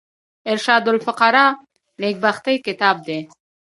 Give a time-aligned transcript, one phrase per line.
[0.51, 1.51] ارشاد الفقراء
[2.01, 3.19] نېکبختي کتاب دﺉ.